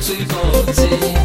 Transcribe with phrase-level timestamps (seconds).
[0.00, 1.19] 最后记。